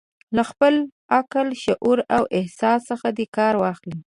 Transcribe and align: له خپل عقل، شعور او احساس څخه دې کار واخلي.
له 0.35 0.43
خپل 0.51 0.73
عقل، 1.15 1.47
شعور 1.63 1.97
او 2.15 2.23
احساس 2.37 2.79
څخه 2.89 3.07
دې 3.17 3.25
کار 3.37 3.53
واخلي. 3.61 3.97